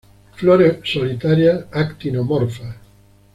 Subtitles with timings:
[0.31, 2.75] Flores solitarias, actinomorfas.